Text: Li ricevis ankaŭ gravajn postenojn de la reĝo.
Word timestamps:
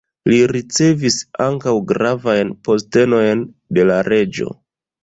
Li 0.31 0.37
ricevis 0.51 1.17
ankaŭ 1.49 1.75
gravajn 1.93 2.57
postenojn 2.71 3.47
de 3.79 3.89
la 3.93 4.05
reĝo. 4.13 4.53